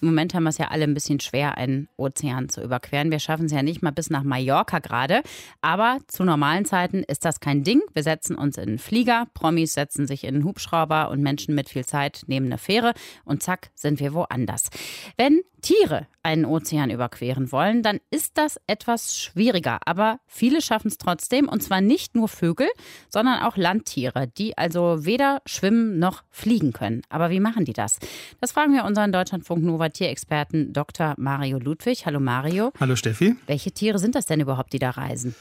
[0.00, 3.10] Im Moment haben wir es ja alle ein bisschen schwer, einen Ozean zu überqueren.
[3.10, 5.22] Wir schaffen es ja nicht mal bis nach Mallorca gerade.
[5.60, 7.82] Aber zu normalen Zeiten ist das kein Ding.
[7.92, 11.68] Wir setzen uns in einen Flieger, Promis setzen sich in einen Hubschrauber und Menschen mit
[11.68, 12.94] viel Zeit nehmen eine Fähre
[13.24, 14.70] und zack, sind wir woanders.
[15.16, 19.78] Wenn Tiere einen Ozean überqueren wollen, dann ist das etwas schwieriger.
[19.86, 21.48] Aber viele schaffen es trotzdem.
[21.48, 22.68] Und zwar nicht nur Vögel,
[23.08, 27.02] sondern auch Landtiere, die also weder schwimmen noch fliegen können.
[27.08, 27.98] Aber wie machen die das?
[28.40, 31.14] Das fragen wir unseren Deutschlandfunk Nova Tierexperten Dr.
[31.18, 32.06] Mario Ludwig.
[32.06, 32.72] Hallo Mario.
[32.80, 33.36] Hallo Steffi.
[33.46, 35.34] Welche Tiere sind das denn überhaupt, die da reisen?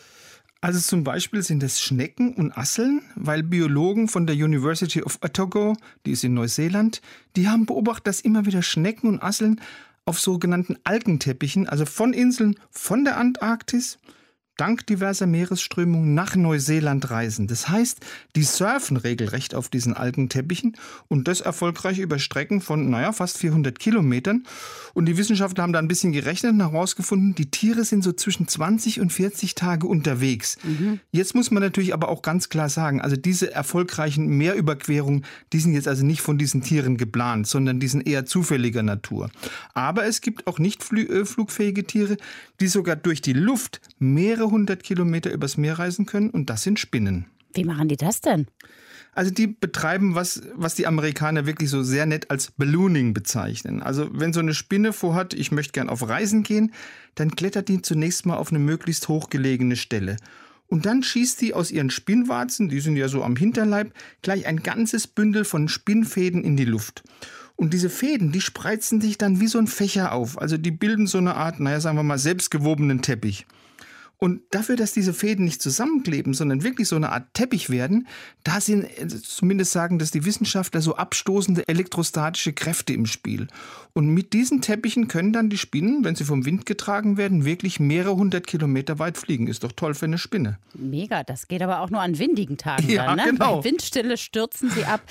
[0.62, 5.77] Also zum Beispiel sind es Schnecken und Asseln, weil Biologen von der University of Otago,
[6.05, 7.02] die ist in Neuseeland,
[7.38, 9.62] die haben beobachtet, dass immer wieder Schnecken und Asseln
[10.03, 14.00] auf sogenannten Algenteppichen, also von Inseln von der Antarktis
[14.59, 17.47] dank diverser Meeresströmungen nach Neuseeland reisen.
[17.47, 17.99] Das heißt,
[18.35, 20.75] die surfen regelrecht auf diesen Algenteppichen
[21.07, 24.45] und das erfolgreich über Strecken von, naja, fast 400 Kilometern.
[24.93, 28.47] Und die Wissenschaftler haben da ein bisschen gerechnet und herausgefunden, die Tiere sind so zwischen
[28.47, 30.57] 20 und 40 Tage unterwegs.
[30.63, 30.99] Mhm.
[31.11, 35.73] Jetzt muss man natürlich aber auch ganz klar sagen, also diese erfolgreichen Meerüberquerungen, die sind
[35.73, 39.29] jetzt also nicht von diesen Tieren geplant, sondern die sind eher zufälliger Natur.
[39.73, 42.17] Aber es gibt auch nicht äh, flugfähige Tiere,
[42.59, 46.80] die sogar durch die Luft Meere 100 Kilometer übers Meer reisen können und das sind
[46.80, 47.25] Spinnen.
[47.53, 48.47] Wie machen die das denn?
[49.14, 53.81] Also die betreiben was, was die Amerikaner wirklich so sehr nett als Ballooning bezeichnen.
[53.81, 56.73] Also wenn so eine Spinne vorhat, ich möchte gern auf Reisen gehen,
[57.16, 60.17] dann klettert die zunächst mal auf eine möglichst hochgelegene Stelle.
[60.67, 63.91] Und dann schießt die aus ihren Spinnwarzen, die sind ja so am Hinterleib,
[64.22, 67.03] gleich ein ganzes Bündel von Spinnfäden in die Luft.
[67.56, 70.39] Und diese Fäden, die spreizen sich dann wie so ein Fächer auf.
[70.39, 73.47] Also die bilden so eine Art, naja, sagen wir mal, selbstgewobenen Teppich.
[74.22, 78.06] Und dafür, dass diese Fäden nicht zusammenkleben, sondern wirklich so eine Art Teppich werden,
[78.44, 83.47] da sind äh, zumindest sagen dass die Wissenschaftler so abstoßende elektrostatische Kräfte im Spiel.
[83.94, 87.79] Und mit diesen Teppichen können dann die Spinnen, wenn sie vom Wind getragen werden, wirklich
[87.79, 89.47] mehrere hundert Kilometer weit fliegen.
[89.47, 90.59] Ist doch toll für eine Spinne.
[90.74, 92.90] Mega, das geht aber auch nur an windigen Tagen.
[92.90, 93.24] Ja, dann, ne?
[93.24, 93.58] genau.
[93.58, 95.02] Bei Windstille stürzen sie ab.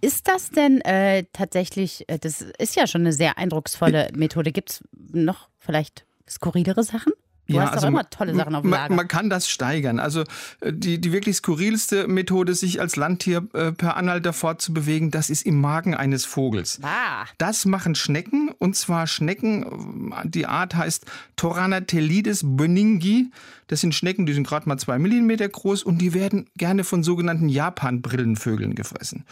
[0.00, 4.50] Ist das denn äh, tatsächlich, äh, das ist ja schon eine sehr eindrucksvolle Methode.
[4.50, 7.12] Gibt es noch vielleicht skurrilere Sachen?
[7.48, 8.88] Du ja, hast also doch immer tolle Sachen auf dem Lager.
[8.88, 10.00] Man, man, kann das steigern.
[10.00, 10.22] Also
[10.60, 15.46] äh, die, die wirklich skurrilste Methode, sich als Landtier äh, per Anhalter fortzubewegen, das ist
[15.46, 16.80] im Magen eines Vogels.
[16.82, 17.24] Ah.
[17.38, 23.30] Das machen Schnecken und zwar Schnecken, äh, die Art heißt Toranatelides böningi.
[23.68, 27.02] Das sind Schnecken, die sind gerade mal zwei Millimeter groß und die werden gerne von
[27.02, 29.24] sogenannten Japan-Brillenvögeln gefressen.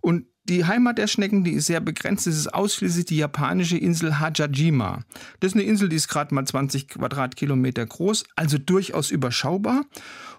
[0.00, 2.26] Und die Heimat der Schnecken, die ist sehr begrenzt.
[2.26, 5.00] Das ist ausschließlich die japanische Insel Hajajima.
[5.40, 9.84] Das ist eine Insel, die ist gerade mal 20 Quadratkilometer groß, also durchaus überschaubar.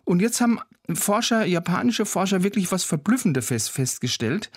[0.06, 0.60] Und jetzt haben
[0.94, 4.52] Forscher, japanische Forscher wirklich was Verblüffendes festgestellt.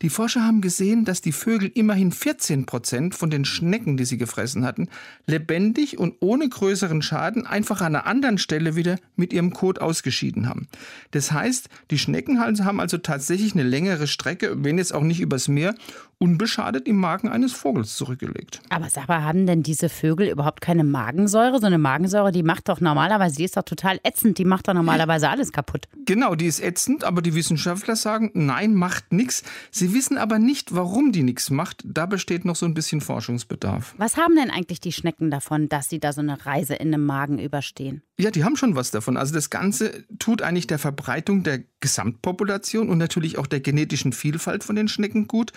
[0.00, 4.16] Die Forscher haben gesehen, dass die Vögel immerhin 14 Prozent von den Schnecken, die sie
[4.16, 4.88] gefressen hatten,
[5.26, 10.48] lebendig und ohne größeren Schaden einfach an einer anderen Stelle wieder mit ihrem Kot ausgeschieden
[10.48, 10.68] haben.
[11.10, 15.48] Das heißt, die Schnecken haben also tatsächlich eine längere Strecke, wenn jetzt auch nicht übers
[15.48, 15.74] Meer,
[16.24, 18.60] unbeschadet im Magen eines Vogels zurückgelegt.
[18.70, 21.60] Aber sag mal, haben denn diese Vögel überhaupt keine Magensäure?
[21.60, 24.72] So eine Magensäure, die macht doch normalerweise, die ist doch total ätzend, die macht doch
[24.72, 25.86] normalerweise alles kaputt.
[26.06, 29.42] Genau, die ist ätzend, aber die Wissenschaftler sagen, nein, macht nichts.
[29.70, 31.82] Sie wissen aber nicht, warum die nichts macht.
[31.84, 33.94] Da besteht noch so ein bisschen Forschungsbedarf.
[33.98, 37.04] Was haben denn eigentlich die Schnecken davon, dass sie da so eine Reise in einem
[37.04, 38.02] Magen überstehen?
[38.18, 39.16] Ja, die haben schon was davon.
[39.16, 44.62] Also das Ganze tut eigentlich der Verbreitung der Gesamtpopulation und natürlich auch der genetischen Vielfalt
[44.62, 45.52] von den Schnecken gut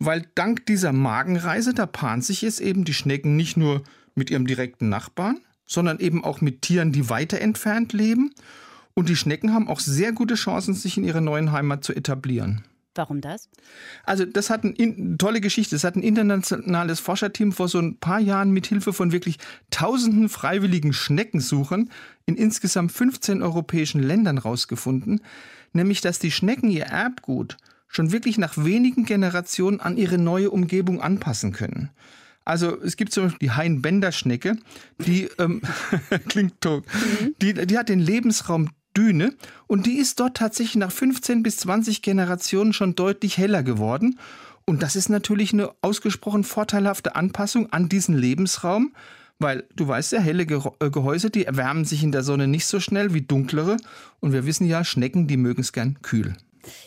[0.00, 3.82] weil dank dieser Magenreise, da paaren sich jetzt eben die Schnecken nicht nur
[4.14, 8.32] mit ihrem direkten Nachbarn, sondern eben auch mit Tieren, die weiter entfernt leben.
[8.94, 12.64] Und die Schnecken haben auch sehr gute Chancen, sich in ihrer neuen Heimat zu etablieren.
[12.94, 13.48] Warum das?
[14.04, 15.76] Also das hat eine tolle Geschichte.
[15.76, 19.38] Es hat ein internationales Forscherteam vor so ein paar Jahren mit Hilfe von wirklich
[19.70, 21.90] tausenden freiwilligen Schneckensuchern
[22.26, 25.20] in insgesamt 15 europäischen Ländern rausgefunden,
[25.72, 27.56] nämlich dass die Schnecken ihr Erbgut
[27.86, 31.90] schon wirklich nach wenigen Generationen an ihre neue Umgebung anpassen können.
[32.44, 34.56] Also es gibt zum Beispiel die Hein-Bender-Schnecke,
[34.98, 35.62] die ähm,
[36.28, 36.84] klingt tot.
[36.86, 37.34] Mhm.
[37.40, 38.70] Die, die hat den Lebensraum
[39.00, 39.32] Düne
[39.66, 44.18] und die ist dort tatsächlich nach 15 bis 20 Generationen schon deutlich heller geworden.
[44.66, 48.92] Und das ist natürlich eine ausgesprochen vorteilhafte Anpassung an diesen Lebensraum,
[49.38, 52.78] weil du weißt ja, helle äh, Gehäuse, die erwärmen sich in der Sonne nicht so
[52.78, 53.78] schnell wie dunklere.
[54.20, 56.34] Und wir wissen ja, Schnecken, die mögen es gern kühl.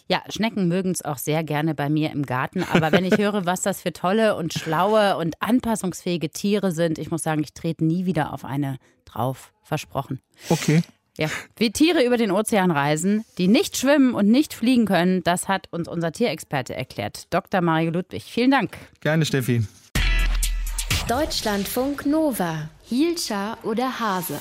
[0.07, 2.63] Ja, Schnecken mögen es auch sehr gerne bei mir im Garten.
[2.63, 7.10] Aber wenn ich höre, was das für tolle und schlaue und anpassungsfähige Tiere sind, ich
[7.10, 9.51] muss sagen, ich trete nie wieder auf eine drauf.
[9.63, 10.21] Versprochen.
[10.50, 10.83] Okay.
[11.18, 11.27] Ja,
[11.57, 15.68] wie Tiere über den Ozean reisen, die nicht schwimmen und nicht fliegen können, das hat
[15.71, 17.62] uns unser Tierexperte erklärt, Dr.
[17.62, 18.24] Mario Ludwig.
[18.24, 18.77] Vielen Dank.
[19.01, 19.63] Gerne, Steffi.
[21.07, 22.69] Deutschlandfunk Nova.
[22.83, 24.39] Hielscher oder Hase?